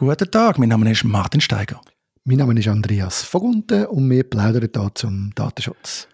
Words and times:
Guten 0.00 0.30
Tag, 0.30 0.58
mein 0.58 0.70
Name 0.70 0.90
ist 0.90 1.04
Martin 1.04 1.42
Steiger. 1.42 1.78
Mein 2.24 2.38
Name 2.38 2.58
ist 2.58 2.66
Andreas 2.68 3.22
Vogunten 3.22 3.84
und 3.84 4.08
wir 4.08 4.24
plaudern 4.24 4.70
hier 4.74 4.90
zum 4.94 5.30
Datenschutz. 5.34 6.08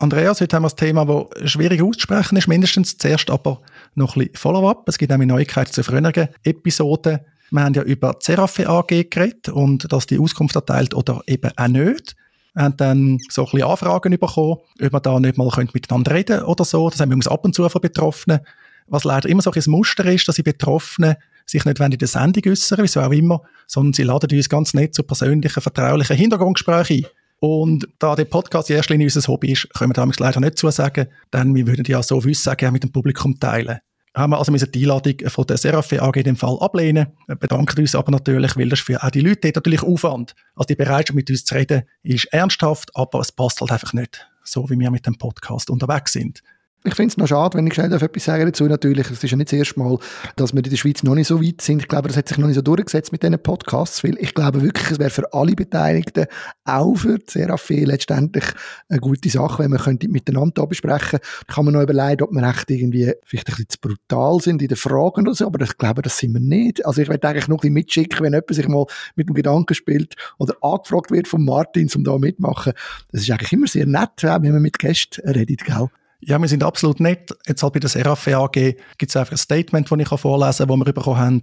Andreas, 0.00 0.40
heute 0.40 0.56
haben 0.56 0.64
wir 0.64 0.70
das 0.70 0.74
Thema, 0.74 1.04
das 1.04 1.48
schwierig 1.48 1.80
auszusprechen 1.82 2.36
ist, 2.36 2.48
mindestens 2.48 2.98
zuerst 2.98 3.30
aber 3.30 3.60
noch 3.94 4.16
ein 4.16 4.22
bisschen 4.22 4.34
Follow-up. 4.34 4.88
Es 4.88 4.98
gibt 4.98 5.12
nämlich 5.12 5.28
Neuigkeiten 5.28 5.72
zu 5.72 5.84
früheren 5.84 6.30
Episoden. 6.42 7.20
Wir 7.52 7.62
haben 7.62 7.74
ja 7.74 7.82
über 7.82 8.18
Zerafe 8.18 8.68
AG 8.68 8.88
geredet 8.88 9.50
und 9.50 9.92
dass 9.92 10.06
die 10.06 10.18
Auskunft 10.18 10.56
erteilt 10.56 10.92
oder 10.92 11.22
eben 11.28 11.52
auch 11.56 11.68
nicht. 11.68 12.16
Wir 12.54 12.64
haben 12.64 12.76
dann 12.76 13.18
so 13.30 13.42
ein 13.44 13.52
bisschen 13.52 13.68
Anfragen 13.68 14.18
bekommen, 14.18 14.56
ob 14.82 14.92
wir 14.92 14.98
da 14.98 15.20
nicht 15.20 15.38
mal 15.38 15.48
miteinander 15.72 16.12
reden 16.12 16.38
können 16.38 16.46
oder 16.48 16.64
so. 16.64 16.90
Das 16.90 16.98
haben 16.98 17.10
wir 17.10 17.16
uns 17.16 17.28
ab 17.28 17.44
und 17.44 17.54
zu 17.54 17.68
von 17.68 17.80
Betroffenen. 17.80 18.40
Was 18.88 19.04
leider 19.04 19.28
immer 19.28 19.42
so 19.42 19.52
ein 19.52 19.62
Muster 19.66 20.04
ist, 20.06 20.26
dass 20.26 20.34
die 20.34 20.42
Betroffenen 20.42 21.14
sich 21.52 21.64
nicht 21.64 21.78
in 21.78 21.90
der 21.90 22.08
Sendung 22.08 22.42
äußern, 22.50 22.78
wieso 22.82 23.00
auch 23.00 23.12
immer, 23.12 23.42
sondern 23.66 23.92
sie 23.92 24.02
laden 24.02 24.30
uns 24.36 24.48
ganz 24.48 24.74
nett 24.74 24.94
zu 24.94 25.02
persönlichen, 25.02 25.60
vertraulichen 25.60 26.16
Hintergrundgesprächen 26.16 27.04
ein. 27.04 27.06
Und 27.40 27.88
da 27.98 28.14
der 28.14 28.24
Podcast 28.24 28.70
in 28.70 28.76
erster 28.76 28.94
Linie 28.94 29.06
unser 29.06 29.26
Hobby 29.26 29.52
ist, 29.52 29.68
können 29.74 29.90
wir 29.90 29.94
damals 29.94 30.18
leider 30.18 30.40
nicht 30.40 30.58
zusagen, 30.58 31.08
denn 31.32 31.54
wir 31.54 31.66
würden 31.66 31.84
ja 31.86 32.02
so 32.02 32.24
Wissen 32.24 32.56
gerne 32.56 32.72
mit 32.72 32.84
dem 32.84 32.92
Publikum 32.92 33.38
teilen. 33.38 33.78
Haben 34.14 34.32
wir 34.32 34.38
also 34.38 34.52
die 34.52 34.82
Einladung 34.82 35.14
von 35.28 35.46
der 35.46 35.56
Serafe 35.56 36.02
AG 36.02 36.16
in 36.16 36.24
dem 36.24 36.36
Fall 36.36 36.58
ablehnen, 36.60 37.06
bedanken 37.40 37.80
uns 37.80 37.94
aber 37.94 38.12
natürlich, 38.12 38.56
weil 38.56 38.68
das 38.68 38.80
für 38.80 39.02
auch 39.02 39.10
die 39.10 39.20
Leute 39.20 39.50
natürlich 39.54 39.82
Aufwand. 39.82 40.34
Also 40.54 40.66
die 40.68 40.74
Bereitschaft 40.74 41.16
mit 41.16 41.30
uns 41.30 41.44
zu 41.44 41.54
reden 41.54 41.82
ist 42.02 42.26
ernsthaft, 42.26 42.94
aber 42.94 43.20
es 43.20 43.32
passt 43.32 43.60
halt 43.60 43.72
einfach 43.72 43.94
nicht, 43.94 44.26
so 44.44 44.68
wie 44.68 44.78
wir 44.78 44.90
mit 44.90 45.06
dem 45.06 45.16
Podcast 45.16 45.70
unterwegs 45.70 46.12
sind 46.12 46.42
ich 46.84 46.94
finde 46.94 47.10
es 47.10 47.16
noch 47.16 47.28
schade, 47.28 47.56
wenn 47.56 47.66
ich 47.66 47.74
schnell 47.74 47.92
etwas 47.92 48.24
sagen 48.24 48.44
dazu. 48.44 48.64
Natürlich, 48.64 49.08
es 49.08 49.22
ist 49.22 49.30
ja 49.30 49.36
nicht 49.36 49.52
das 49.52 49.58
erste 49.58 49.78
Mal, 49.78 49.98
dass 50.34 50.52
wir 50.52 50.64
in 50.64 50.70
der 50.70 50.76
Schweiz 50.76 51.02
noch 51.04 51.14
nicht 51.14 51.28
so 51.28 51.40
weit 51.40 51.60
sind. 51.60 51.80
Ich 51.82 51.88
glaube, 51.88 52.08
das 52.08 52.16
hat 52.16 52.28
sich 52.28 52.38
noch 52.38 52.48
nicht 52.48 52.56
so 52.56 52.62
durchgesetzt 52.62 53.12
mit 53.12 53.22
diesen 53.22 53.40
Podcasts, 53.40 54.02
weil 54.02 54.16
ich 54.18 54.34
glaube 54.34 54.62
wirklich, 54.62 54.90
es 54.90 54.98
wäre 54.98 55.10
für 55.10 55.32
alle 55.32 55.52
Beteiligten, 55.52 56.26
auch 56.64 56.94
für 56.96 57.18
Serafé, 57.18 57.86
letztendlich 57.86 58.44
eine 58.88 58.98
gute 58.98 59.28
Sache, 59.28 59.62
wenn 59.62 59.70
wir 59.70 59.78
könnte 59.78 60.08
miteinander 60.08 60.66
besprechen 60.66 61.20
Da 61.46 61.54
kann 61.54 61.66
man 61.66 61.74
noch 61.74 61.82
überlegen, 61.82 62.24
ob 62.24 62.32
wir 62.32 62.42
echt 62.42 62.70
irgendwie 62.70 63.12
vielleicht 63.24 63.48
ein 63.48 63.54
bisschen 63.54 63.68
zu 63.68 63.78
brutal 63.80 64.40
sind 64.40 64.60
in 64.60 64.68
den 64.68 64.76
Fragen 64.76 65.22
oder 65.22 65.34
so, 65.34 65.46
aber 65.46 65.62
ich 65.64 65.78
glaube, 65.78 66.02
das 66.02 66.18
sind 66.18 66.32
wir 66.32 66.40
nicht. 66.40 66.84
Also 66.84 67.02
ich 67.02 67.08
werde 67.08 67.28
eigentlich 67.28 67.48
noch 67.48 67.58
ein 67.58 67.60
bisschen 67.60 67.74
mitschicken, 67.74 68.24
wenn 68.24 68.32
jemand 68.32 68.54
sich 68.54 68.66
mal 68.66 68.86
mit 69.14 69.28
dem 69.28 69.34
Gedanken 69.34 69.74
spielt 69.74 70.14
oder 70.38 70.56
angefragt 70.60 71.12
wird 71.12 71.28
von 71.28 71.44
Martins, 71.44 71.94
um 71.94 72.02
da 72.02 72.18
mitmachen. 72.18 72.72
Das 73.12 73.22
ist 73.22 73.30
eigentlich 73.30 73.52
immer 73.52 73.68
sehr 73.68 73.86
nett, 73.86 74.22
wenn 74.22 74.52
man 74.52 74.62
mit 74.62 74.80
Gästen 74.80 75.28
redet, 75.28 75.64
gell? 75.64 75.88
Ja, 76.24 76.38
wir 76.38 76.48
sind 76.48 76.62
absolut 76.62 77.00
nett. 77.00 77.34
Jetzt 77.46 77.62
halt 77.62 77.72
bei 77.72 77.80
der 77.80 77.90
Seraph 77.90 78.28
AG 78.28 78.52
gibt 78.52 79.10
es 79.10 79.16
einfach 79.16 79.32
ein 79.32 79.38
Statement, 79.38 79.90
das 79.90 79.98
ich 79.98 80.20
vorlesen 80.20 80.68
kann, 80.68 80.78
das 80.78 80.86
wir 80.86 80.92
bekommen 80.92 81.18
haben. 81.18 81.40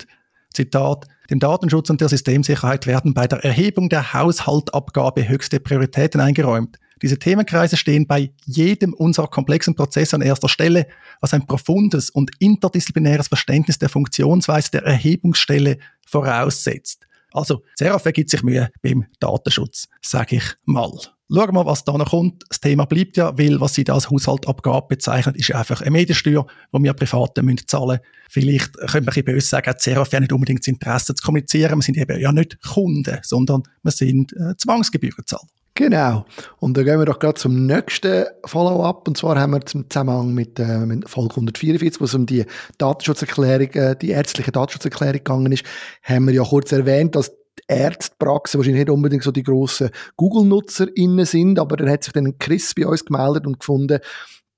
Zitat, 0.54 1.06
dem 1.30 1.40
Datenschutz 1.40 1.90
und 1.90 2.02
der 2.02 2.10
Systemsicherheit 2.10 2.88
werden 2.88 3.14
bei 3.14 3.28
der 3.28 3.44
Erhebung 3.44 3.90
der 3.90 4.14
Haushaltabgabe 4.14 5.28
höchste 5.28 5.60
Prioritäten 5.60 6.22
eingeräumt. 6.22 6.80
Diese 7.02 7.20
Themenkreise 7.20 7.78
stehen 7.78 8.08
bei 8.08 8.32
jedem 8.46 8.94
unserer 8.94 9.28
komplexen 9.28 9.76
Prozesse 9.76 10.16
an 10.16 10.22
erster 10.22 10.50
Stelle, 10.50 10.88
was 11.22 11.34
ein 11.34 11.46
profundes 11.46 12.10
und 12.10 12.32
interdisziplinäres 12.40 13.28
Verständnis 13.28 13.80
der 13.80 13.90
Funktionsweise 13.90 14.72
der 14.72 14.84
Erhebungsstelle 14.84 15.78
voraussetzt. 16.06 17.06
Also, 17.32 17.64
Seraph 17.76 18.04
gibt 18.14 18.30
sich 18.30 18.44
Mühe 18.44 18.72
beim 18.82 19.06
Datenschutz, 19.20 19.88
sage 20.02 20.38
ich 20.38 20.56
mal. 20.66 20.92
Schauen 21.32 21.48
wir 21.48 21.54
mal, 21.54 21.66
was 21.68 21.84
da 21.84 21.96
noch 21.96 22.10
kommt. 22.10 22.44
Das 22.50 22.60
Thema 22.60 22.86
bleibt 22.86 23.16
ja, 23.16 23.38
weil 23.38 23.62
was 23.62 23.76
sie 23.76 23.84
da 23.84 23.94
als 23.94 24.10
Haushaltabgabe 24.10 24.88
bezeichnet, 24.88 25.38
ist 25.38 25.54
einfach 25.54 25.82
eine 25.82 25.92
Mediensteuer, 25.92 26.48
die 26.74 26.84
wir 26.84 26.94
Privaten 26.94 27.46
müssen 27.46 27.68
zahlen 27.68 28.00
Vielleicht 28.32 28.74
könnte 28.78 29.02
man 29.02 29.06
bisschen 29.06 29.26
böse 29.26 29.48
sagen, 29.48 29.74
CRF 29.78 30.12
ja 30.12 30.20
nicht 30.20 30.32
unbedingt 30.32 30.62
das 30.62 30.68
Interesse 30.68 31.16
zu 31.16 31.24
kommunizieren. 31.24 31.78
Wir 31.78 31.82
sind 31.84 31.98
eben 31.98 32.20
ja 32.20 32.32
nicht 32.32 32.62
Kunden, 32.62 33.20
sondern 33.24 33.64
wir 33.84 33.92
sind 33.92 34.34
äh, 34.34 34.56
Zwangsgebührenzahler. 34.58 35.48
Genau. 35.76 36.26
Und 36.60 36.76
dann 36.76 36.86
gehen 36.86 37.00
wir 37.00 37.06
doch 37.06 37.20
gerade 37.20 37.36
zum 37.36 37.66
nächsten 37.66 38.26
Follow-up. 38.46 39.08
Und 39.08 39.18
zwar 39.18 39.40
haben 39.40 39.52
wir 39.52 39.66
zum 39.66 39.90
Zusammenhang 39.90 40.34
mit, 40.34 40.60
äh, 40.60 40.86
mit 40.86 41.10
Folge 41.10 41.36
144, 41.36 42.02
wo 42.02 42.06
es 42.06 42.14
um 42.14 42.26
die 42.26 42.46
Datenschutzerklärung, 42.78 43.72
äh, 43.74 43.96
die 43.96 44.10
ärztliche 44.10 44.52
Datenschutzerklärung 44.52 45.14
gegangen 45.14 45.52
ist, 45.52 45.64
haben 46.04 46.28
wir 46.28 46.34
ja 46.34 46.44
kurz 46.44 46.72
erwähnt, 46.72 47.16
dass 47.16 47.32
Ärztepraxen 47.70 48.58
wahrscheinlich 48.58 48.86
nicht 48.86 48.90
unbedingt 48.90 49.24
so 49.24 49.32
die 49.32 49.44
grossen 49.44 49.92
Google-NutzerInnen 50.18 51.26
sind, 51.26 51.60
aber 51.60 51.78
dann 51.78 51.90
hat 51.90 52.04
sich 52.04 52.14
dann 52.14 52.38
Chris 52.40 52.74
bei 52.74 52.88
uns 52.88 53.06
gemeldet 53.06 53.46
und 53.46 53.60
gefunden, 53.60 54.00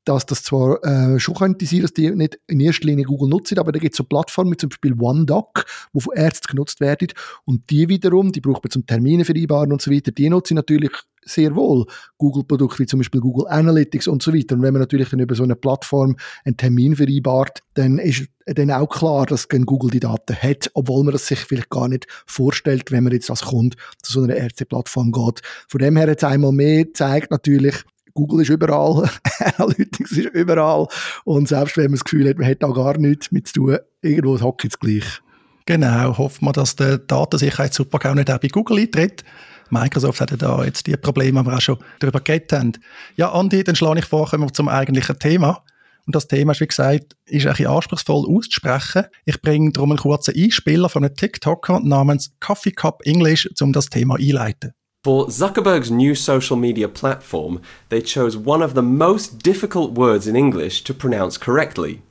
dass 0.06 0.26
das 0.26 0.44
zwar 0.44 0.84
äh, 0.84 1.20
schon 1.20 1.36
könnte 1.36 1.66
sein, 1.66 1.82
dass 1.82 1.94
die 1.94 2.10
nicht 2.12 2.40
in 2.48 2.60
erster 2.60 2.88
Linie 2.88 3.06
Google 3.06 3.30
nutzen, 3.30 3.60
aber 3.60 3.72
da 3.72 3.80
gibt 3.80 3.94
es 3.94 3.98
so 3.98 4.04
Plattformen 4.04 4.52
wie 4.52 4.58
zum 4.58 4.70
Beispiel 4.70 4.96
OneDoc, 5.00 5.66
die 5.94 6.02
von 6.02 6.16
Ärzten 6.16 6.48
genutzt 6.52 6.80
werden 6.80 7.10
und 7.46 7.70
die 7.70 7.88
wiederum, 7.90 8.32
die 8.32 8.42
braucht 8.42 8.64
man 8.64 8.72
zum 8.72 8.86
Termine 8.86 9.26
vereinbaren 9.26 9.72
und 9.72 9.82
so 9.82 9.92
weiter, 9.92 10.12
die 10.12 10.30
nutzen 10.30 10.56
natürlich 10.56 10.92
sehr 11.24 11.56
wohl 11.56 11.86
Google-Produkte 12.18 12.80
wie 12.80 12.86
zum 12.88 13.00
Beispiel 13.00 13.22
Google 13.22 13.48
Analytics 13.48 14.08
und 14.08 14.24
so 14.24 14.34
weiter. 14.34 14.56
Und 14.56 14.64
wenn 14.64 14.74
man 14.74 14.82
natürlich 14.82 15.10
dann 15.10 15.20
über 15.20 15.36
so 15.36 15.44
eine 15.44 15.56
Plattform 15.56 16.16
einen 16.46 16.58
Termin 16.58 16.96
vereinbart, 16.96 17.60
dann 17.76 18.00
ist 18.00 18.26
dann 18.46 18.72
auch 18.72 18.90
klar, 18.90 19.26
dass 19.26 19.48
Google 19.48 19.92
die 19.92 20.00
Daten 20.00 20.36
hat, 20.36 20.72
obwohl 20.74 21.04
man 21.04 21.14
das 21.14 21.28
sich 21.28 21.40
vielleicht 21.40 21.70
gar 21.70 21.88
nicht 21.88 22.08
vorstellt, 22.26 22.92
wenn 22.92 23.04
man 23.04 23.14
jetzt 23.14 23.30
als 23.30 23.44
Kunde 23.44 23.78
zu 24.02 24.14
so 24.14 24.24
einer 24.24 24.36
RC-Plattform 24.36 25.12
geht. 25.12 25.42
Von 25.68 25.80
dem 25.80 25.96
her 25.96 26.08
jetzt 26.08 26.24
einmal 26.24 26.52
mehr 26.52 26.86
zeigt 26.94 27.32
natürlich, 27.32 27.84
Google 28.14 28.42
ist 28.42 28.50
überall, 28.50 29.10
Analytics 29.58 30.12
ist 30.12 30.30
überall 30.34 30.88
und 31.24 31.48
selbst 31.48 31.78
wenn 31.78 31.86
man 31.86 31.94
das 31.94 32.04
Gefühl 32.04 32.30
hat, 32.30 32.38
man 32.38 32.48
hat 32.48 32.64
da 32.64 32.68
gar 32.68 32.98
nichts 32.98 33.32
mit 33.32 33.48
zu 33.48 33.54
tun, 33.54 33.78
irgendwo 34.02 34.40
hockt 34.40 34.66
es 34.66 34.80
gleich. 34.80 35.22
Genau, 35.66 36.18
hoffen 36.18 36.46
wir, 36.46 36.54
dass 36.54 36.76
der 36.76 36.98
Datensicherheitssuper 36.98 38.10
auch 38.10 38.16
nicht 38.16 38.32
auch 38.32 38.40
bei 38.40 38.48
Google 38.48 38.80
eintritt. 38.80 39.24
Microsoft 39.70 40.20
hat 40.20 40.32
ja 40.32 40.38
da 40.38 40.64
jetzt 40.66 40.88
die 40.88 40.98
Probleme, 40.98 41.42
die 41.42 41.46
wir 41.46 41.56
auch 41.56 41.62
schon 41.62 41.78
darüber 42.00 42.20
geredet 42.20 42.52
haben. 42.54 42.74
Ja, 43.16 43.32
Andi, 43.32 43.64
dann 43.64 43.76
schlage 43.76 44.00
ich 44.00 44.06
vor, 44.06 44.28
kommen 44.28 44.44
wir 44.44 44.54
zum 44.54 44.68
eigentlichen 44.68 45.18
Thema. 45.18 45.64
Und 46.06 46.16
das 46.16 46.28
Thema 46.28 46.52
ist, 46.52 46.62
wie 46.62 46.68
gesagt, 46.68 47.16
ist 47.26 47.46
ein 47.46 47.52
bisschen 47.52 47.68
anspruchsvoll 47.68 48.26
auszusprechen. 48.28 49.06
Ich 49.26 49.42
bringe 49.42 49.72
darum 49.72 49.92
einen 49.92 50.00
kurzen 50.00 50.34
Einspieler 50.36 50.90
von 50.90 51.06
einem 51.06 51.16
TikToker 51.16 51.80
namens 51.80 52.34
Coffee 52.40 52.72
Cup 52.72 53.02
English, 53.06 53.50
um 53.62 53.72
das 53.72 53.86
Thema 53.86 54.16
einleiten. 54.16 54.74
For 55.04 55.26
Zuckerberg's 55.30 55.90
new 55.90 56.14
social 56.14 56.56
media 56.56 56.88
platform, 56.88 57.60
they 57.90 58.04
chose 58.04 58.38
one 58.38 58.62
of 58.62 58.76
the 58.76 58.84
most 58.84 59.40
difficult 59.40 59.94
words 59.94 60.28
in 60.28 60.36
English 60.36 60.84
to 60.84 60.94
pronounce 60.94 61.40
correctly. 61.40 62.04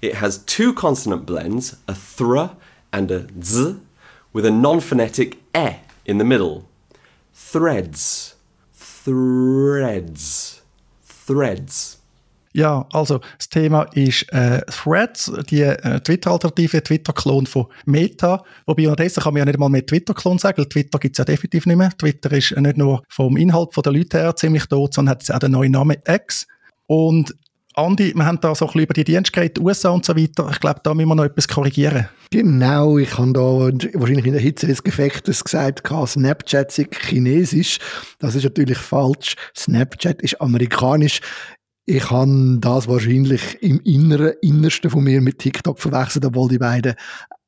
It 0.00 0.14
has 0.14 0.38
two 0.38 0.72
consonant 0.72 1.26
blends, 1.26 1.76
a 1.86 1.94
thr 1.94 2.54
and 2.94 3.10
a 3.10 3.26
z, 3.42 3.80
with 4.32 4.46
a 4.46 4.50
non 4.50 4.80
phonetic 4.80 5.36
e 5.54 5.80
in 6.06 6.16
the 6.16 6.24
middle. 6.24 6.66
Threads. 7.34 8.36
Threads. 8.72 10.62
Threads. 11.02 11.99
Ja, 12.52 12.86
also 12.92 13.20
das 13.38 13.48
Thema 13.48 13.84
ist 13.94 14.30
äh, 14.32 14.60
Threads, 14.66 15.32
die 15.50 15.62
äh, 15.62 16.00
Twitter-Alternative, 16.00 16.82
Twitter-Klon 16.82 17.46
von 17.46 17.66
Meta. 17.86 18.42
Wobei 18.66 18.88
unterdessen 18.88 19.22
kann 19.22 19.34
man 19.34 19.40
ja 19.40 19.44
nicht 19.44 19.58
mal 19.58 19.68
mehr 19.68 19.86
Twitter-Klon 19.86 20.38
sagen, 20.38 20.58
weil 20.58 20.68
Twitter 20.68 20.98
gibt 20.98 21.14
es 21.14 21.18
ja 21.18 21.24
definitiv 21.24 21.66
nicht 21.66 21.76
mehr. 21.76 21.90
Twitter 21.96 22.32
ist 22.32 22.56
nicht 22.56 22.76
nur 22.76 23.02
vom 23.08 23.36
Inhalt 23.36 23.70
der 23.84 23.92
Leute 23.92 24.18
her 24.18 24.34
ziemlich 24.34 24.66
tot, 24.66 24.94
sondern 24.94 25.12
hat 25.12 25.22
jetzt 25.22 25.32
auch 25.32 25.38
den 25.38 25.52
neuen 25.52 25.72
Namen 25.72 25.96
X. 26.06 26.46
Und 26.86 27.34
Andi, 27.74 28.12
wir 28.16 28.26
haben 28.26 28.40
da 28.40 28.52
so 28.52 28.64
ein 28.64 28.68
bisschen 28.68 28.82
über 28.82 28.94
die 28.94 29.04
Dienstgeräte 29.04 29.60
USA 29.60 29.90
und 29.90 30.04
so 30.04 30.16
weiter. 30.16 30.48
Ich 30.50 30.58
glaube, 30.58 30.80
da 30.82 30.92
müssen 30.92 31.08
wir 31.08 31.14
noch 31.14 31.24
etwas 31.24 31.46
korrigieren. 31.46 32.08
Genau, 32.32 32.98
ich 32.98 33.16
habe 33.16 33.32
da 33.32 33.40
wahrscheinlich 33.40 34.26
in 34.26 34.32
der 34.32 34.42
Hitze 34.42 34.66
des 34.66 34.82
Gefechtes 34.82 35.44
gesagt, 35.44 35.88
Snapchat 36.06 36.72
sei 36.72 36.88
chinesisch. 36.90 37.78
Das 38.18 38.34
ist 38.34 38.42
natürlich 38.42 38.78
falsch. 38.78 39.36
Snapchat 39.56 40.20
ist 40.22 40.40
amerikanisch. 40.40 41.20
Ich 41.92 42.08
habe 42.08 42.58
das 42.60 42.86
wahrscheinlich 42.86 43.60
im 43.62 43.80
Inneren, 43.80 44.34
Innersten 44.42 44.90
von 44.90 45.02
mir 45.02 45.20
mit 45.20 45.40
TikTok 45.40 45.80
verwechselt, 45.80 46.24
obwohl 46.24 46.48
die 46.48 46.58
beiden 46.58 46.94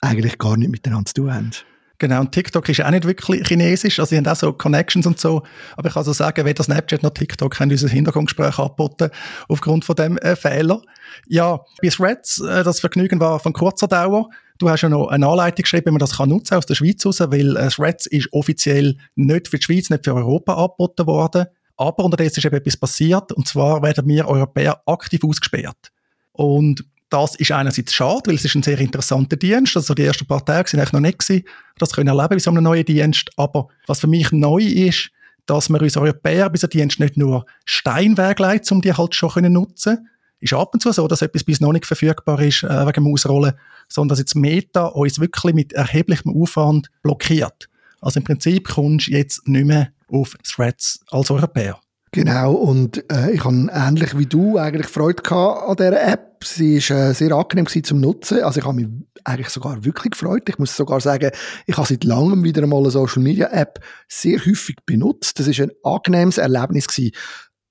eigentlich 0.01 0.37
gar 0.37 0.57
nicht 0.57 0.73
miteinander 0.73 1.07
zu 1.07 1.15
tun 1.15 1.33
haben. 1.33 1.51
Genau, 1.99 2.23
und 2.23 2.33
TikTok 2.33 2.69
ist 2.69 2.85
auch 2.85 2.91
nicht 2.91 3.05
wirklich 3.05 3.47
chinesisch, 3.47 4.01
also 4.01 4.11
sie 4.11 4.17
haben 4.17 4.27
auch 4.27 4.35
so 4.35 4.53
Connections 4.53 5.07
und 5.07 5.21
so, 5.21 5.45
aber 5.77 5.87
ich 5.87 5.95
kann 5.95 6.03
so 6.03 6.13
sagen, 6.13 6.45
weder 6.45 6.65
Snapchat 6.65 7.05
noch 7.05 7.11
TikTok 7.11 7.61
haben 7.61 7.71
unser 7.71 7.89
Hintergrundgespräch 7.89 8.59
angeboten, 8.59 9.11
aufgrund 9.47 9.85
von 9.85 9.95
dem 9.95 10.19
äh, 10.19 10.35
Fehler. 10.35 10.83
Ja, 11.29 11.61
bei 11.81 11.91
Threads, 11.91 12.41
äh, 12.41 12.65
das 12.65 12.81
Vergnügen 12.81 13.21
war 13.21 13.39
von 13.39 13.53
kurzer 13.53 13.87
Dauer. 13.87 14.29
Du 14.59 14.69
hast 14.69 14.81
ja 14.81 14.89
noch 14.89 15.07
eine 15.07 15.29
Anleitung 15.29 15.63
geschrieben, 15.63 15.87
wie 15.87 15.93
man 15.93 16.01
das 16.01 16.17
kann 16.17 16.31
nutzen 16.31 16.57
aus 16.57 16.67
der 16.67 16.75
Schweiz 16.75 17.07
raus, 17.07 17.21
weil 17.21 17.57
äh, 17.57 17.69
Threads 17.69 18.07
ist 18.07 18.33
offiziell 18.33 18.97
nicht 19.15 19.47
für 19.47 19.59
die 19.59 19.63
Schweiz, 19.63 19.89
nicht 19.89 20.05
für 20.05 20.17
Europa 20.17 20.55
angeboten 20.55 21.07
worden. 21.07 21.47
Aber 21.83 22.05
unterdessen 22.05 22.39
ist 22.39 22.45
eben 22.45 22.55
etwas 22.55 22.77
passiert, 22.77 23.33
und 23.33 23.49
zwar 23.49 23.83
werden 23.83 24.07
wir 24.07 24.29
Europäer 24.29 24.81
aktiv 24.87 25.25
ausgesperrt. 25.25 25.91
Und 26.31 26.85
das 27.11 27.35
ist 27.35 27.51
einerseits 27.51 27.93
schade, 27.93 28.23
weil 28.27 28.37
es 28.37 28.45
ist 28.45 28.55
ein 28.55 28.63
sehr 28.63 28.79
interessanter 28.79 29.37
Dienst. 29.37 29.77
Also 29.77 29.93
die 29.93 30.05
ersten 30.05 30.25
paar 30.25 30.45
Tage 30.45 30.71
sind 30.71 30.79
eigentlich 30.79 30.93
noch 30.93 31.01
nicht 31.01 31.19
gewesen, 31.19 31.45
das 31.79 31.93
können 31.93 32.07
erleben 32.07 32.29
bei 32.29 32.39
so 32.39 32.53
einem 32.53 32.63
neuen 32.63 32.85
Dienst. 32.85 33.31
Aber 33.37 33.67
was 33.89 33.99
für 33.99 34.07
mich 34.07 34.31
neu 34.31 34.63
ist, 34.63 35.11
dass 35.47 35.69
wir 35.69 35.83
uns 35.83 35.97
Europäer 35.97 36.49
bei 36.49 36.53
diesem 36.53 36.71
Dienst 36.71 37.01
nicht 37.01 37.17
nur 37.17 37.45
Steinweg 37.65 38.39
leiten, 38.39 38.77
um 38.77 38.81
die 38.81 38.95
halt 38.95 39.17
schon 39.17 39.31
können 39.31 39.53
nutzen 39.53 40.09
ist 40.39 40.53
ab 40.55 40.71
und 40.75 40.81
zu 40.81 40.93
so, 40.93 41.07
dass 41.07 41.23
etwas 41.23 41.45
bis 41.45 41.61
noch 41.61 41.73
nicht 41.73 41.87
verfügbar 41.87 42.41
ist 42.41 42.63
äh, 42.65 42.87
wegen 42.87 43.05
dem 43.05 43.13
Ausrollen, 43.13 43.55
sondern 43.89 44.11
dass 44.11 44.19
jetzt 44.19 44.35
Meta 44.35 44.87
uns 44.87 45.21
wirklich 45.21 45.55
mit 45.55 45.73
erheblichem 45.73 46.35
Aufwand 46.41 46.91
blockiert. 47.03 47.69
Also 48.01 48.19
im 48.19 48.25
Prinzip 48.25 48.69
kommst 48.69 49.07
du 49.07 49.13
jetzt 49.13 49.47
nicht 49.47 49.67
mehr 49.67 49.93
auf 50.13 50.37
Threads 50.45 51.01
als 51.11 51.31
Europäer. 51.31 51.81
Genau, 52.15 52.53
und 52.53 53.11
äh, 53.11 53.31
ich 53.33 53.43
habe 53.43 53.69
ähnlich 53.73 54.19
wie 54.19 54.27
du 54.27 54.59
eigentlich 54.59 54.87
Freude 54.87 55.23
gehabt 55.23 55.67
an 55.67 55.77
dieser 55.77 56.13
App. 56.13 56.45
Sie 56.45 56.77
ist 56.77 56.91
äh, 56.91 57.15
sehr 57.15 57.33
angenehm 57.33 57.67
zum 57.67 58.01
Nutzen. 58.01 58.43
Also 58.43 58.61
ich 58.61 58.67
habe 58.67 58.77
mich 58.77 58.89
eigentlich 59.25 59.49
sogar 59.49 59.83
wirklich 59.83 60.13
gefreut. 60.13 60.47
Ich 60.49 60.59
muss 60.59 60.77
sogar 60.77 61.01
sagen, 61.01 61.31
ich 61.67 61.77
habe 61.77 61.87
seit 61.87 62.05
langem 62.05 62.45
wieder 62.45 62.63
einmal 62.63 62.81
eine 62.81 62.91
Social 62.91 63.23
Media 63.23 63.49
App 63.51 63.81
sehr 64.09 64.39
häufig 64.41 64.77
benutzt. 64.85 65.39
Das 65.39 65.47
ist 65.47 65.59
ein 65.61 65.71
angenehmes 65.85 66.37
Erlebnis 66.37 66.89
gewesen. 66.89 67.13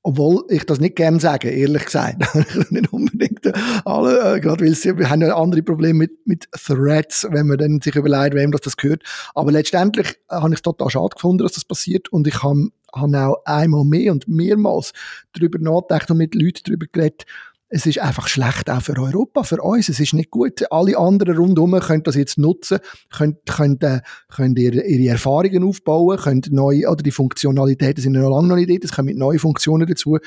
Obwohl 0.04 0.46
ich 0.50 0.66
das 0.66 0.80
nicht 0.80 0.96
gern 0.96 1.20
sage, 1.20 1.50
ehrlich 1.50 1.86
gesagt. 1.86 2.24
nicht 2.72 2.92
unbedingt 2.92 3.52
alle, 3.86 4.36
äh, 4.36 4.40
gerade 4.40 4.66
weil 4.66 4.74
sie, 4.74 4.98
wir 4.98 5.10
haben 5.10 5.22
ja 5.22 5.36
andere 5.36 5.62
Probleme 5.62 6.00
mit, 6.00 6.26
mit 6.26 6.48
Threads, 6.52 7.28
wenn 7.30 7.48
man 7.48 7.60
dann 7.60 7.82
sich 7.82 7.96
überlegt, 7.96 8.34
wem 8.34 8.52
das, 8.52 8.62
das 8.62 8.78
gehört. 8.78 9.04
Aber 9.36 9.52
letztendlich 9.52 10.10
äh, 10.30 10.36
habe 10.36 10.50
ich 10.50 10.56
es 10.56 10.62
total 10.64 10.90
schade 10.90 11.16
gefunden, 11.16 11.44
dass 11.44 11.54
das 11.54 11.66
passiert 11.66 12.10
und 12.10 12.26
ich 12.26 12.42
habe, 12.42 12.70
habe 12.94 13.28
auch 13.28 13.46
einmal 13.46 13.86
mehr 13.86 14.12
und 14.12 14.28
mehrmals 14.28 14.94
darüber 15.34 15.60
nachgedacht 15.60 16.10
und 16.10 16.18
mit 16.18 16.34
Leuten 16.34 16.62
darüber 16.66 16.88
geredet, 16.92 17.26
es 17.74 17.86
ist 17.86 18.00
einfach 18.00 18.28
schlecht 18.28 18.70
auch 18.70 18.82
für 18.82 18.98
Europa, 18.98 19.44
für 19.44 19.62
uns. 19.62 19.88
Es 19.88 20.00
ist 20.02 20.14
nicht 20.14 20.30
gut. 20.30 20.70
Alle 20.72 20.98
anderen 20.98 21.38
rundherum 21.38 21.80
können 21.80 22.04
das 22.04 22.16
jetzt 22.16 22.38
nutzen, 22.38 22.80
können, 23.10 23.38
können, 23.48 23.80
äh, 23.80 24.02
können 24.28 24.58
ihre, 24.58 24.84
ihre 24.84 25.14
Erfahrungen 25.14 25.64
aufbauen, 25.64 26.18
können 26.18 26.42
neue, 26.50 26.90
oder 26.90 27.02
die 27.02 27.12
Funktionalitäten 27.12 28.04
sind 28.04 28.12
noch 28.12 28.30
lange 28.30 28.50
noch 28.50 28.58
nicht 28.58 28.70
da, 28.70 28.76
es 28.84 28.92
kommen 28.92 29.06
mit 29.06 29.18
neuen 29.18 29.40
Funktionen 29.40 29.88
dazu. 29.88 30.18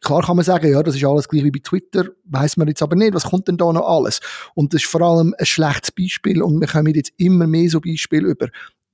Klar 0.00 0.22
kann 0.22 0.36
man 0.36 0.44
sagen, 0.46 0.72
ja, 0.72 0.82
das 0.82 0.96
ist 0.96 1.04
alles 1.04 1.28
gleich 1.28 1.44
wie 1.44 1.50
bei 1.50 1.60
Twitter, 1.62 2.06
weiß 2.24 2.56
man 2.56 2.68
jetzt 2.68 2.82
aber 2.82 2.96
nicht, 2.96 3.12
was 3.12 3.24
kommt 3.24 3.48
denn 3.48 3.58
da 3.58 3.70
noch 3.70 3.86
alles? 3.86 4.20
Und 4.54 4.72
das 4.72 4.82
ist 4.82 4.90
vor 4.90 5.02
allem 5.02 5.34
ein 5.38 5.46
schlechtes 5.46 5.92
Beispiel 5.92 6.40
und 6.42 6.58
wir 6.58 6.68
kommen 6.68 6.94
jetzt 6.94 7.12
immer 7.18 7.46
mehr 7.46 7.68
so 7.68 7.80
Beispiele 7.80 8.28
über. 8.28 8.48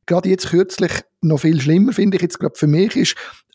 Gerade 0.07 0.29
jetzt 0.29 0.49
kürzlich 0.49 0.93
noch 1.21 1.39
viel 1.39 1.61
schlimmer, 1.61 1.93
finde 1.93 2.17
ich 2.17 2.23
jetzt 2.23 2.41
gerade 2.41 2.57
für 2.57 2.67
mich, 2.67 2.97
ist, 2.97 3.15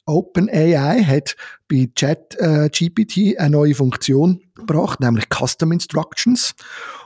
OpenAI 0.09 1.03
hat 1.03 1.35
bei 1.67 1.87
ChatGPT 1.95 3.17
äh, 3.17 3.37
eine 3.37 3.51
neue 3.51 3.75
Funktion 3.75 4.41
gebracht, 4.55 4.99
nämlich 4.99 5.25
Custom 5.29 5.71
Instructions. 5.71 6.55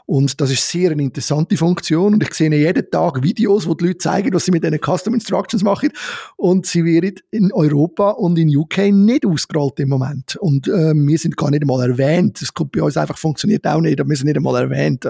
Und 0.05 0.39
das 0.39 0.51
ist 0.51 0.67
sehr 0.67 0.91
eine 0.91 1.03
interessante 1.03 1.57
Funktion. 1.57 2.13
Und 2.13 2.23
ich 2.23 2.33
sehe 2.33 2.49
jeden 2.49 2.89
Tag 2.89 3.21
Videos, 3.21 3.67
wo 3.67 3.73
die 3.73 3.87
Leute 3.87 3.97
zeigen, 3.97 4.33
was 4.33 4.45
sie 4.45 4.51
mit 4.51 4.63
diesen 4.63 4.79
Custom 4.79 5.13
Instructions 5.13 5.63
machen. 5.63 5.89
Und 6.37 6.65
sie 6.65 6.85
werden 6.85 7.15
in 7.31 7.51
Europa 7.51 8.11
und 8.11 8.37
in 8.37 8.55
UK 8.55 8.91
nicht 8.91 9.25
ausgerollt 9.25 9.79
im 9.79 9.89
Moment. 9.89 10.37
Und 10.37 10.67
äh, 10.67 10.93
wir 10.93 11.17
sind 11.17 11.37
gar 11.37 11.51
nicht 11.51 11.63
einmal 11.63 11.89
erwähnt. 11.89 12.41
Das 12.41 12.53
kommt 12.53 12.71
bei 12.71 12.81
uns 12.81 12.97
einfach 12.97 13.17
funktioniert 13.17 13.67
auch 13.67 13.81
nicht. 13.81 13.99
Wir 13.99 14.15
sind 14.15 14.27
nicht 14.27 14.37
einmal 14.37 14.61
erwähnt. 14.61 15.07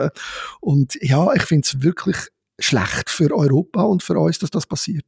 Und 0.61 0.97
ja, 1.01 1.31
ich 1.33 1.43
finde 1.43 1.65
es 1.65 1.81
wirklich 1.81 2.17
schlecht 2.59 3.09
für 3.09 3.35
Europa 3.35 3.83
und 3.83 4.03
für 4.03 4.17
uns, 4.17 4.39
dass 4.39 4.49
das 4.49 4.65
passiert. 4.65 5.05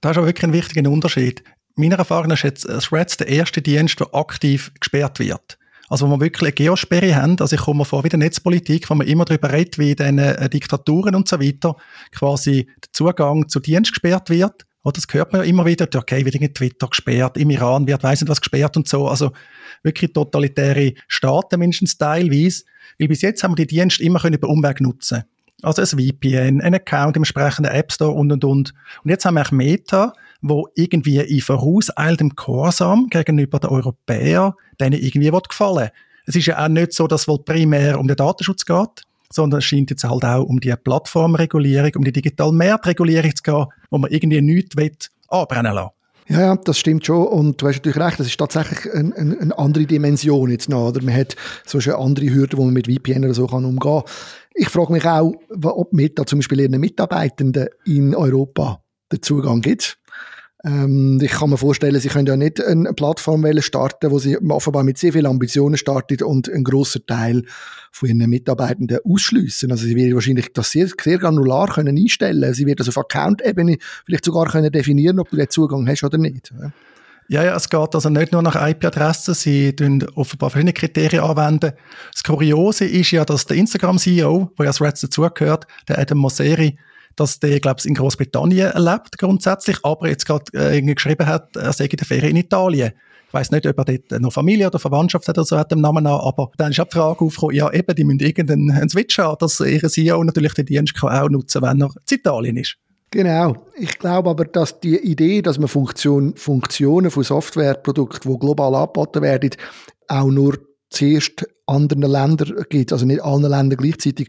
Das 0.00 0.12
ist 0.12 0.18
auch 0.18 0.26
wirklich 0.26 0.44
ein 0.44 0.52
wichtiger 0.52 0.90
Unterschied 0.90 1.42
meiner 1.74 1.96
Erfahrung 1.96 2.30
ist 2.30 2.42
jetzt 2.42 2.66
Threads 2.66 3.16
der 3.16 3.28
erste 3.28 3.62
Dienst, 3.62 3.98
der 4.00 4.14
aktiv 4.14 4.72
gesperrt 4.78 5.18
wird. 5.18 5.58
Also, 5.88 6.08
wo 6.08 6.16
wir 6.16 6.20
wirklich 6.20 6.48
eine 6.48 6.52
Geosperre 6.52 7.14
haben, 7.14 7.38
also 7.38 7.54
ich 7.54 7.60
komme 7.60 7.84
vor 7.84 8.02
wie 8.02 8.08
der 8.08 8.18
Netzpolitik, 8.18 8.88
wo 8.88 8.94
man 8.94 9.06
immer 9.06 9.26
darüber 9.26 9.52
redet, 9.52 9.78
wie 9.78 9.90
in 9.90 9.96
den 9.96 10.18
äh, 10.18 10.48
Diktaturen 10.48 11.14
und 11.14 11.28
so 11.28 11.38
weiter 11.38 11.76
quasi 12.12 12.64
der 12.64 12.92
Zugang 12.92 13.48
zu 13.48 13.60
Dienst 13.60 13.92
gesperrt 13.92 14.30
wird. 14.30 14.64
Oder 14.84 14.94
das 14.94 15.04
hört 15.12 15.32
man 15.32 15.42
ja 15.42 15.48
immer 15.48 15.66
wieder, 15.66 15.86
okay, 15.94 16.24
wird 16.24 16.34
in 16.34 16.54
Twitter 16.54 16.88
gesperrt, 16.88 17.36
im 17.36 17.50
Iran 17.50 17.86
wird 17.86 18.02
weiss 18.02 18.20
nicht 18.20 18.30
was 18.30 18.40
gesperrt 18.40 18.76
und 18.76 18.88
so. 18.88 19.06
Also 19.06 19.32
wirklich 19.82 20.12
totalitäre 20.12 20.94
Staaten 21.08 21.60
mindestens 21.60 21.98
teilweise. 21.98 22.64
Weil 22.98 23.08
bis 23.08 23.20
jetzt 23.22 23.42
haben 23.42 23.52
wir 23.52 23.66
die 23.66 23.74
Dienste 23.74 24.02
immer 24.02 24.24
über 24.24 24.48
Umweg 24.48 24.80
nutzen. 24.80 25.24
Also 25.62 25.82
ein 25.82 25.86
VPN, 25.86 26.60
ein 26.60 26.74
Account 26.74 27.16
im 27.16 27.20
entsprechenden 27.22 27.70
App 27.70 27.92
Store 27.92 28.12
und 28.12 28.32
und 28.32 28.44
und. 28.44 28.74
Und 29.04 29.10
jetzt 29.10 29.24
haben 29.24 29.34
wir 29.34 29.42
auch 29.42 29.52
Meta, 29.52 30.12
wo 30.42 30.68
irgendwie 30.74 31.18
in 31.18 31.40
vorauseilendem 31.40 32.30
Gehorsam 32.30 33.08
gegenüber 33.08 33.58
den 33.58 33.70
Europäern 33.70 34.54
denen 34.80 35.00
irgendwie 35.00 35.30
gefallen 35.48 35.90
Es 36.26 36.36
ist 36.36 36.46
ja 36.46 36.62
auch 36.62 36.68
nicht 36.68 36.92
so, 36.92 37.06
dass 37.06 37.22
es 37.22 37.28
wohl 37.28 37.42
primär 37.42 37.98
um 37.98 38.08
den 38.08 38.16
Datenschutz 38.16 38.64
geht, 38.64 39.02
sondern 39.30 39.58
es 39.58 39.64
scheint 39.64 39.90
jetzt 39.90 40.04
halt 40.04 40.24
auch 40.24 40.44
um 40.44 40.60
die 40.60 40.74
Plattformregulierung, 40.74 41.92
um 41.96 42.04
die 42.04 42.12
digitale 42.12 42.52
Marktregulierung 42.52 43.34
zu 43.34 43.42
gehen, 43.42 43.66
wo 43.90 43.98
man 43.98 44.10
irgendwie 44.10 44.40
nichts 44.40 44.76
will, 44.76 44.92
anbrennen 45.28 45.74
lassen. 45.74 45.90
Ja, 46.28 46.40
ja, 46.40 46.56
das 46.56 46.78
stimmt 46.78 47.04
schon. 47.04 47.26
Und 47.26 47.60
du 47.60 47.66
hast 47.66 47.76
natürlich 47.76 47.98
recht, 47.98 48.20
das 48.20 48.26
ist 48.28 48.38
tatsächlich 48.38 48.92
eine, 48.94 49.14
eine, 49.16 49.38
eine 49.38 49.58
andere 49.58 49.86
Dimension 49.86 50.50
jetzt 50.50 50.68
noch. 50.68 50.88
Oder? 50.88 51.02
Man 51.02 51.14
hat 51.14 51.36
so 51.66 51.78
eine 51.78 51.98
andere 51.98 52.32
Hürde, 52.32 52.56
wo 52.56 52.64
man 52.64 52.74
mit 52.74 52.86
VPN 52.86 53.24
oder 53.24 53.34
so 53.34 53.46
kann 53.46 53.64
umgehen 53.64 54.02
kann. 54.02 54.02
Ich 54.54 54.68
frage 54.68 54.92
mich 54.92 55.04
auch, 55.04 55.32
ob 55.62 55.92
Meta 55.92 56.24
zum 56.24 56.38
Beispiel 56.38 56.60
ihren 56.60 56.78
Mitarbeitenden 56.78 57.68
in 57.84 58.14
Europa 58.14 58.82
den 59.10 59.22
Zugang 59.22 59.60
gibt. 59.60 59.98
Ähm, 60.64 61.18
ich 61.20 61.32
kann 61.32 61.50
mir 61.50 61.56
vorstellen, 61.58 61.98
sie 62.00 62.08
können 62.08 62.26
ja 62.26 62.36
nicht 62.36 62.64
eine 62.64 62.92
Plattform 62.92 63.44
starten, 63.60 64.10
wo 64.10 64.18
sie 64.18 64.38
offenbar 64.38 64.84
mit 64.84 64.96
sehr 64.96 65.12
vielen 65.12 65.26
Ambitionen 65.26 65.76
startet 65.76 66.22
und 66.22 66.48
einen 66.48 66.64
grossen 66.64 67.04
Teil 67.06 67.42
von 67.90 68.08
ihren 68.08 68.30
Mitarbeitenden 68.30 68.98
ausschliessen. 69.04 69.72
Also 69.72 69.86
sie 69.86 69.96
werden 69.96 70.14
wahrscheinlich 70.14 70.52
das 70.52 70.70
sehr, 70.70 70.86
sehr 70.86 71.18
granular 71.18 71.68
können 71.68 71.98
einstellen. 71.98 72.54
Sie 72.54 72.66
werden 72.66 72.78
das 72.78 72.88
auf 72.88 72.98
Account-Ebene 72.98 73.78
vielleicht 74.06 74.24
sogar 74.24 74.46
können 74.46 74.70
definieren, 74.70 75.18
ob 75.18 75.30
du 75.30 75.36
den 75.36 75.50
Zugang 75.50 75.88
hast 75.88 76.04
oder 76.04 76.18
nicht. 76.18 76.52
Ja, 77.28 77.44
ja, 77.44 77.56
es 77.56 77.68
geht 77.68 77.94
also 77.94 78.10
nicht 78.10 78.32
nur 78.32 78.42
nach 78.42 78.56
IP-Adressen, 78.68 79.34
sie 79.34 79.74
tun 79.74 80.04
offenbar 80.14 80.50
verschiedene 80.50 80.72
Kriterien 80.72 81.22
anwenden. 81.22 81.72
Das 82.12 82.22
Kuriose 82.22 82.84
ist 82.84 83.10
ja, 83.10 83.24
dass 83.24 83.46
der 83.46 83.56
Instagram-CEO, 83.56 84.52
wo 84.54 84.62
ja 84.62 84.68
das 84.68 84.80
Reds 84.80 85.00
dazugehört, 85.00 85.66
der 85.88 85.98
Adam 85.98 86.18
Mosseri, 86.18 86.78
dass 87.16 87.40
der, 87.40 87.60
glaube 87.60 87.80
ich, 87.80 87.86
in 87.86 87.94
Großbritannien 87.94 88.72
lebt, 88.76 89.18
grundsätzlich, 89.18 89.78
aber 89.82 90.08
jetzt 90.08 90.26
gerade 90.26 90.44
äh, 90.52 90.80
geschrieben 90.82 91.26
hat, 91.26 91.56
er 91.56 91.72
sei 91.72 91.84
in 91.86 91.96
der 91.96 92.06
Ferien 92.06 92.30
in 92.30 92.36
Italien. 92.36 92.92
Ich 93.28 93.34
weiß 93.34 93.50
nicht, 93.50 93.66
ob 93.66 93.78
er 93.78 93.84
dort 93.84 94.20
noch 94.20 94.32
Familie 94.32 94.66
oder 94.66 94.78
Verwandtschaft 94.78 95.26
hat 95.26 95.38
oder 95.38 95.46
so, 95.46 95.56
hat 95.56 95.72
dem 95.72 95.80
Namen 95.80 96.06
an, 96.06 96.20
aber 96.20 96.50
dann 96.58 96.70
ist 96.70 96.80
auch 96.80 96.88
die 96.88 96.96
Frage 96.96 97.24
aufgekommen, 97.24 97.56
ja 97.56 97.72
eben, 97.72 97.94
die 97.94 98.04
müssen 98.04 98.20
irgendeinen 98.20 98.88
Switch 98.90 99.18
haben, 99.18 99.36
dass 99.40 99.58
ihr 99.60 99.88
CEO 99.88 100.22
natürlich 100.22 100.52
den 100.52 100.66
Dienst 100.66 100.94
kann 100.94 101.16
auch 101.16 101.30
nutzen 101.30 101.62
kann, 101.62 101.80
wenn 101.80 101.88
er 101.88 101.94
in 102.10 102.16
Italien 102.18 102.56
ist. 102.58 102.76
Genau. 103.10 103.66
Ich 103.76 103.98
glaube 103.98 104.30
aber, 104.30 104.46
dass 104.46 104.80
die 104.80 104.98
Idee, 104.98 105.42
dass 105.42 105.58
man 105.58 105.68
Funktion, 105.68 106.34
Funktionen 106.34 107.10
von 107.10 107.22
Softwareprodukten, 107.22 108.32
die 108.32 108.38
global 108.38 108.74
angeboten 108.74 109.22
werden, 109.22 109.50
auch 110.08 110.30
nur 110.30 110.58
zuerst 110.88 111.46
anderen 111.66 112.02
Ländern 112.02 112.64
gibt, 112.68 112.92
also 112.92 113.04
nicht 113.04 113.22
allen 113.22 113.42
Ländern 113.42 113.78
gleichzeitig, 113.78 114.28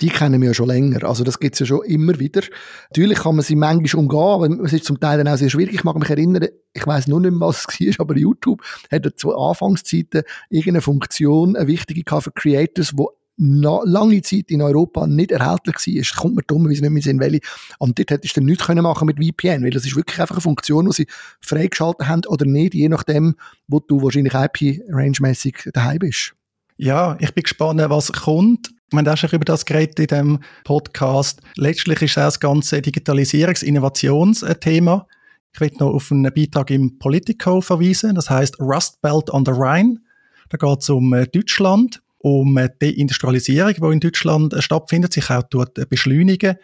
die 0.00 0.08
kennen 0.08 0.40
wir 0.40 0.48
ja 0.48 0.54
schon 0.54 0.68
länger. 0.68 1.04
Also 1.04 1.22
das 1.22 1.38
gibt's 1.38 1.60
ja 1.60 1.66
schon 1.66 1.84
immer 1.84 2.18
wieder. 2.18 2.42
Natürlich 2.90 3.18
kann 3.18 3.36
man 3.36 3.44
sie 3.44 3.54
manchmal 3.54 4.02
umgehen, 4.02 4.18
aber 4.18 4.64
es 4.64 4.72
ist 4.72 4.84
zum 4.84 4.98
Teil 4.98 5.18
dann 5.18 5.28
auch 5.28 5.36
sehr 5.36 5.50
schwierig. 5.50 5.74
Ich 5.74 5.84
mag 5.84 5.96
mich 5.96 6.10
erinnern, 6.10 6.48
ich 6.72 6.86
weiß 6.86 7.06
nur 7.06 7.20
nicht 7.20 7.32
mehr, 7.32 7.48
was 7.48 7.66
es 7.68 7.80
war, 7.98 8.04
aber 8.04 8.16
YouTube 8.16 8.62
hat 8.90 9.06
zu 9.16 9.36
Anfangszeiten 9.36 10.22
irgendeine 10.50 10.80
Funktion, 10.80 11.56
eine 11.56 11.68
wichtige 11.68 12.02
für 12.20 12.32
Creators, 12.32 12.92
wo 12.96 13.10
lange 13.36 14.22
Zeit 14.22 14.50
in 14.50 14.62
Europa 14.62 15.06
nicht 15.06 15.32
erhältlich 15.32 15.76
war. 15.76 16.00
Es 16.00 16.14
kommt 16.14 16.36
mir 16.36 16.42
dumm, 16.42 16.68
wie 16.68 16.74
sie 16.74 16.82
nicht 16.82 16.90
mehr 16.90 17.02
sind, 17.02 17.20
welche. 17.20 17.40
Und 17.78 17.98
dort 17.98 18.10
hättest 18.10 18.36
du 18.36 18.40
dann 18.40 18.46
nichts 18.46 18.66
können 18.66 18.82
machen 18.82 19.06
mit 19.06 19.18
VPN, 19.18 19.64
weil 19.64 19.70
das 19.70 19.84
ist 19.84 19.96
wirklich 19.96 20.20
einfach 20.20 20.36
eine 20.36 20.42
Funktion, 20.42 20.86
die 20.86 20.92
sie 20.92 21.06
freigeschaltet 21.40 22.06
haben 22.08 22.22
oder 22.26 22.46
nicht, 22.46 22.74
je 22.74 22.88
nachdem, 22.88 23.34
wo 23.66 23.80
du 23.80 24.02
wahrscheinlich 24.02 24.34
IP-range-mässig 24.34 25.70
daheim 25.72 25.98
bist. 25.98 26.34
Ja, 26.76 27.16
ich 27.20 27.32
bin 27.34 27.42
gespannt, 27.42 27.80
was 27.88 28.12
kommt. 28.12 28.70
Wir 28.94 29.00
haben 29.00 29.08
auch 29.08 29.16
schon 29.16 29.30
über 29.30 29.44
das 29.44 29.64
geredet 29.64 29.98
in 29.98 30.06
diesem 30.06 30.38
Podcast. 30.62 31.40
Letztlich 31.56 32.00
ist 32.02 32.16
auch 32.16 32.24
das 32.24 32.38
ganze 32.38 32.76
Digitalisierungs-, 32.76 33.64
Innovationsthema. 33.64 35.08
Ich 35.52 35.60
will 35.60 35.72
noch 35.80 35.94
auf 35.94 36.12
einen 36.12 36.32
Beitrag 36.32 36.70
im 36.70 36.96
Politico 36.98 37.60
verweisen. 37.60 38.14
Das 38.14 38.30
heißt 38.30 38.60
Rust 38.60 39.02
Belt 39.02 39.30
on 39.30 39.44
the 39.44 39.50
Rhine. 39.50 39.98
Da 40.48 40.58
geht 40.58 40.82
es 40.82 40.90
um 40.90 41.12
äh, 41.12 41.26
Deutschland, 41.26 42.02
um 42.18 42.56
äh, 42.56 42.68
die 42.80 42.94
Deindustrialisierung, 42.94 43.74
die 43.74 43.92
in 43.94 44.00
Deutschland 44.00 44.54
äh, 44.54 44.62
stattfindet, 44.62 45.12
sich 45.12 45.28
auch 45.28 45.42
dort 45.42 45.74
beschleunigen 45.88 46.56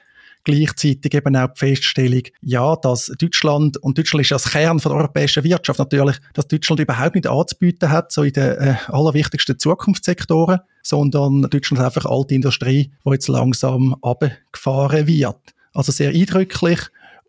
gleichzeitig 0.45 1.15
eben 1.15 1.37
auch 1.37 1.49
die 1.53 1.59
Feststellung, 1.59 2.23
ja, 2.43 2.77
dass 2.77 3.13
Deutschland, 3.19 3.77
und 3.79 3.99
Deutschland 3.99 4.23
ist 4.23 4.31
ja 4.31 4.37
das 4.37 4.51
Kern 4.51 4.81
von 4.81 4.93
der 4.93 5.01
europäischen 5.01 5.45
Wirtschaft 5.45 5.79
natürlich, 5.79 6.17
dass 6.35 6.49
Deutschland 6.49 6.81
überhaupt 6.81 7.15
nicht 7.15 7.27
anzubieten 7.27 7.91
hat, 7.91 8.13
so 8.13 8.23
in 8.23 8.33
den 8.33 8.57
äh, 8.59 8.75
allerwichtigsten 8.89 9.59
Zukunftssektoren, 9.59 10.61
sondern 10.83 11.43
Deutschland 11.43 11.81
ist 11.81 11.85
einfach 11.85 12.11
alte 12.11 12.35
Industrie, 12.35 12.91
die 13.05 13.11
jetzt 13.11 13.29
langsam 13.29 13.97
abgefahren 14.03 15.07
wird. 15.07 15.39
Also 15.73 15.93
sehr 15.93 16.11
eindrücklich 16.11 16.81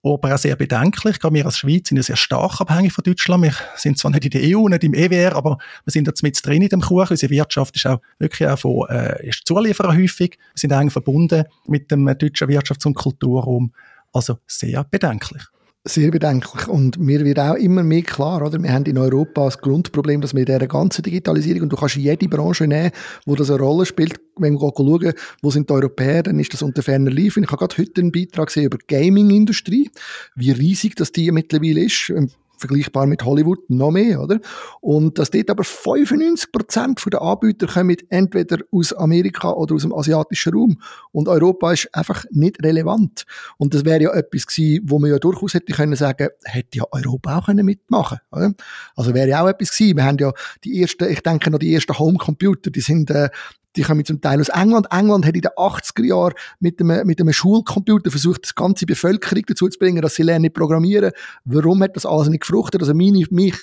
aber 0.03 0.33
auch 0.33 0.37
sehr 0.37 0.55
bedenklich. 0.55 1.19
Gerade 1.19 1.35
wir 1.35 1.45
als 1.45 1.57
Schweiz 1.57 1.89
sind 1.89 1.97
ja 1.97 2.03
sehr 2.03 2.15
stark 2.15 2.59
abhängig 2.59 2.93
von 2.93 3.03
Deutschland. 3.03 3.43
Wir 3.43 3.53
sind 3.75 3.97
zwar 3.97 4.11
nicht 4.11 4.25
in 4.25 4.31
der 4.31 4.57
EU, 4.57 4.67
nicht 4.67 4.83
im 4.83 4.93
EWR, 4.93 5.35
aber 5.35 5.57
wir 5.85 5.91
sind 5.91 6.07
jetzt 6.07 6.23
mit 6.23 6.39
drin 6.43 6.63
in 6.63 6.69
dem 6.69 6.81
Kuchen. 6.81 7.11
Unsere 7.11 7.31
Wirtschaft 7.31 7.75
ist 7.75 7.85
auch 7.85 8.01
wirklich 8.17 8.47
auch 8.49 8.57
von, 8.57 8.87
äh, 8.89 9.27
ist 9.27 9.45
Zulieferer 9.45 9.95
häufig. 9.95 10.37
Wir 10.53 10.59
sind 10.59 10.71
eng 10.71 10.89
verbunden 10.89 11.45
mit 11.67 11.91
dem 11.91 12.05
deutschen 12.17 12.49
Wirtschafts- 12.49 12.87
und 12.87 12.95
Kulturraum. 12.95 13.73
Also 14.13 14.39
sehr 14.47 14.83
bedenklich. 14.83 15.43
Sehr 15.83 16.11
bedenklich. 16.11 16.67
Und 16.67 16.99
mir 16.99 17.25
wird 17.25 17.39
auch 17.39 17.55
immer 17.55 17.81
mehr 17.81 18.03
klar, 18.03 18.45
oder? 18.45 18.61
Wir 18.61 18.71
haben 18.71 18.85
in 18.85 18.99
Europa 18.99 19.45
das 19.45 19.57
Grundproblem, 19.57 20.21
dass 20.21 20.35
wir 20.35 20.41
in 20.41 20.45
dieser 20.45 20.67
ganzen 20.67 21.01
Digitalisierung, 21.01 21.63
und 21.63 21.71
du 21.71 21.75
kannst 21.75 21.95
jede 21.95 22.27
Branche 22.27 22.67
nehmen, 22.67 22.91
wo 23.25 23.35
das 23.35 23.49
eine 23.49 23.61
Rolle 23.61 23.87
spielt, 23.87 24.19
wenn 24.37 24.53
wir 24.53 24.59
schauen, 24.59 25.13
wo 25.41 25.49
sind 25.49 25.71
die 25.71 25.73
Europäer, 25.73 26.21
dann 26.21 26.39
ist 26.39 26.53
das 26.53 26.61
unter 26.61 26.83
ferner 26.83 27.09
Liefen. 27.09 27.43
Ich 27.43 27.49
habe 27.49 27.57
gerade 27.57 27.77
heute 27.79 27.99
einen 27.99 28.11
Beitrag 28.11 28.47
gesehen 28.47 28.65
über 28.65 28.77
die 28.77 28.95
Gaming-Industrie, 28.95 29.89
wie 30.35 30.51
riesig 30.51 30.95
das 30.95 31.11
die 31.11 31.31
mittlerweile 31.31 31.83
ist 31.83 32.13
vergleichbar 32.61 33.05
mit 33.05 33.25
Hollywood, 33.25 33.69
noch 33.69 33.91
mehr, 33.91 34.21
oder? 34.21 34.39
Und 34.79 35.19
dass 35.19 35.31
dort 35.31 35.49
aber 35.49 35.63
95% 35.63 37.09
der 37.09 37.21
Anbieter 37.21 37.67
kommen 37.67 37.97
entweder 38.09 38.59
aus 38.71 38.93
Amerika 38.93 39.51
oder 39.51 39.75
aus 39.75 39.81
dem 39.81 39.93
asiatischen 39.93 40.53
Raum. 40.53 40.81
Und 41.11 41.27
Europa 41.27 41.73
ist 41.73 41.93
einfach 41.93 42.23
nicht 42.31 42.63
relevant. 42.63 43.25
Und 43.57 43.73
das 43.73 43.83
wäre 43.83 44.01
ja 44.01 44.13
etwas 44.13 44.47
gewesen, 44.47 44.85
wo 44.85 44.99
man 44.99 45.09
ja 45.09 45.19
durchaus 45.19 45.53
hätte 45.53 45.73
können 45.73 45.95
sagen, 45.95 46.29
hätte 46.43 46.77
ja 46.77 46.85
Europa 46.91 47.39
auch 47.39 47.45
können 47.47 47.65
mitmachen, 47.65 48.19
oder? 48.31 48.53
Also 48.95 49.13
wäre 49.13 49.27
ja 49.27 49.43
auch 49.43 49.49
etwas 49.49 49.75
gewesen. 49.75 49.97
Wir 49.97 50.05
haben 50.05 50.17
ja 50.19 50.31
die 50.63 50.81
ersten, 50.81 51.11
ich 51.11 51.21
denke 51.21 51.51
noch 51.51 51.59
die 51.59 51.73
ersten 51.73 51.97
Homecomputer, 51.97 52.71
die 52.71 52.81
sind 52.81 53.09
äh, 53.09 53.29
die 53.75 53.83
kommen 53.83 54.03
zum 54.05 54.21
Teil 54.21 54.39
aus 54.39 54.49
England. 54.49 54.87
England 54.91 55.25
hat 55.25 55.35
in 55.35 55.41
den 55.41 55.51
80er 55.51 56.03
Jahren 56.03 56.33
mit 56.59 56.79
einem, 56.79 57.07
mit 57.07 57.21
einem 57.21 57.33
Schulcomputer 57.33 58.11
versucht, 58.11 58.49
die 58.49 58.55
ganze 58.55 58.85
Bevölkerung 58.85 59.43
dazu 59.47 59.67
zu 59.67 59.79
bringen, 59.79 60.01
dass 60.01 60.15
sie 60.15 60.23
lernen 60.23 60.51
programmieren. 60.51 61.11
Warum 61.45 61.81
hat 61.81 61.95
das 61.95 62.05
alles 62.05 62.29
nicht 62.29 62.41
gefruchtet? 62.41 62.81
Also 62.81 62.93
meine, 62.93 63.25
mich 63.29 63.55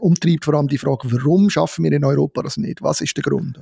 umtreibt 0.00 0.44
vor 0.44 0.54
allem 0.54 0.68
die 0.68 0.78
Frage, 0.78 1.10
warum 1.10 1.50
schaffen 1.50 1.84
wir 1.84 1.92
in 1.92 2.04
Europa 2.04 2.42
das 2.42 2.56
nicht? 2.56 2.82
Was 2.82 3.00
ist 3.00 3.16
der 3.16 3.22
Grund? 3.22 3.58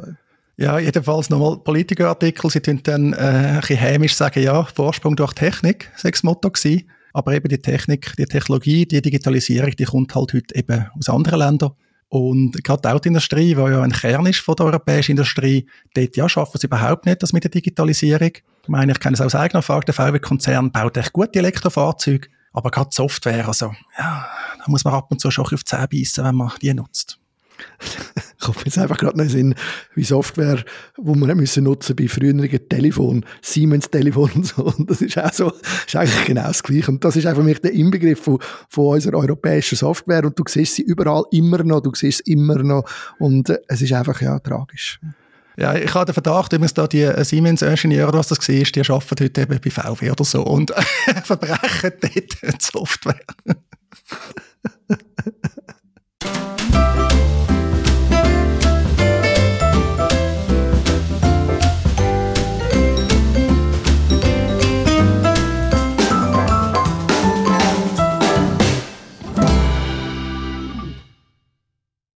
Ja, 0.57 0.79
jedenfalls 0.79 1.31
nochmal 1.31 1.59
Politikerartikel. 1.59 2.51
Sie 2.51 2.61
tun 2.61 2.81
dann 2.83 3.13
äh, 3.15 3.17
ein 3.17 3.61
bisschen 3.61 3.79
hämisch 3.79 4.15
sagen, 4.15 4.43
ja, 4.43 4.65
Vorsprung 4.65 5.17
durch 5.17 5.33
Technik, 5.33 5.91
sechs 5.97 6.23
Motto 6.23 6.51
gewesen. 6.51 6.91
Aber 7.15 7.35
eben 7.35 7.49
die 7.49 7.59
Technik, 7.59 8.15
die 8.17 8.25
Technologie, 8.25 8.87
die 8.87 9.03
Digitalisierung, 9.03 9.71
die 9.71 9.85
kommt 9.85 10.15
halt 10.15 10.33
heute 10.33 10.55
eben 10.55 10.87
aus 10.99 11.09
anderen 11.09 11.39
Ländern. 11.39 11.73
Und 12.13 12.63
gerade 12.63 12.83
die 12.83 12.89
Autoindustrie, 12.89 13.55
die 13.55 13.61
ja 13.61 13.81
ein 13.81 13.91
Kern 13.91 14.27
ist 14.27 14.41
von 14.41 14.55
der 14.55 14.67
europäischen 14.67 15.13
Industrie, 15.13 15.67
dort 15.95 16.15
ja 16.15 16.29
schaffen 16.29 16.59
sie 16.61 16.67
überhaupt 16.67 17.07
nicht 17.07 17.23
das 17.23 17.33
mit 17.33 17.43
der 17.43 17.51
Digitalisierung. 17.51 18.33
Ich 18.63 18.69
meine, 18.69 18.93
ich 18.93 19.01
kenne 19.01 19.15
es 19.15 19.23
aus 19.23 19.35
eigener 19.35 19.61
Erfahrung, 19.61 19.87
der 19.87 19.95
VW-Konzern 19.95 20.71
baut 20.71 20.99
echt 20.99 21.15
gute 21.15 21.39
Elektrofahrzeuge, 21.39 22.29
aber 22.53 22.71
gerade 22.71 22.91
Software, 22.93 23.49
also, 23.49 23.73
ja, 23.97 24.29
da 24.59 24.65
muss 24.67 24.85
man 24.85 24.93
ab 24.93 25.07
und 25.09 25.23
zu 25.23 25.31
schon 25.31 25.47
auf 25.47 25.51
die 25.51 25.65
Zähne 25.65 25.89
beißen, 25.89 26.23
wenn 26.23 26.35
man 26.35 26.53
die 26.61 26.75
nutzt. 26.75 27.19
Kommt 28.43 28.65
jetzt 28.65 28.79
einfach 28.79 28.99
gerade 28.99 29.19
noch 29.19 29.29
Sinn, 29.29 29.55
wie 29.95 30.05
Software, 30.05 30.63
wo 30.97 31.15
wir 31.15 31.35
müssen 31.35 31.65
nutzen 31.65 31.97
bei 31.97 32.09
früheren 32.09 32.69
Telefon, 32.69 33.25
Siemens-Telefon 33.41 34.31
und 34.35 34.47
so. 34.47 34.65
Und 34.65 34.91
das 34.91 35.01
ist 35.01 35.19
auch 35.19 35.33
so, 35.33 35.53
ist 35.87 35.97
eigentlich 35.97 36.25
genau 36.25 36.49
das 36.49 36.63
Gleiche. 36.63 36.91
Und 36.91 37.05
das 37.05 37.17
ist 37.17 37.27
einfach 37.27 37.43
mich 37.43 37.61
der 37.61 37.73
Inbegriff 37.73 38.21
von, 38.21 38.39
von 38.69 38.95
unserer 38.95 39.19
europäischen 39.19 39.77
Software. 39.77 40.25
Und 40.25 40.39
du 40.39 40.45
siehst 40.47 40.75
sie 40.75 40.83
überall 40.83 41.25
immer 41.31 41.63
noch, 41.63 41.81
du 41.81 41.93
siehst 41.95 42.23
sie 42.25 42.33
immer 42.33 42.63
noch. 42.63 42.85
Und 43.19 43.51
äh, 43.51 43.59
es 43.69 43.83
ist 43.83 43.93
einfach, 43.93 44.21
ja, 44.21 44.39
tragisch. 44.39 45.01
Ja, 45.57 45.75
ich 45.75 45.93
habe 45.93 46.07
den 46.07 46.15
Verdacht, 46.15 46.53
übrigens 46.53 46.75
da 46.75 46.87
die 46.87 47.03
äh, 47.03 47.25
Siemens-Ingenieure, 47.25 48.15
was 48.15 48.29
das 48.29 48.39
war, 48.49 48.55
die 48.55 48.81
arbeiten 48.91 49.25
heute 49.25 49.41
eben 49.43 49.61
bei 49.61 49.71
VW 49.71 50.11
oder 50.11 50.25
so 50.25 50.43
und 50.43 50.71
verbrechen 51.25 51.93
dort 52.01 52.43
die 52.43 52.57
Software. 52.59 53.21